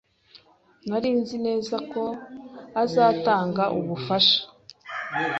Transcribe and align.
Nari 0.87 1.07
nizeye 1.29 1.79
ko 1.91 2.03
azatanga 2.83 3.63
ubufasha. 3.79 4.39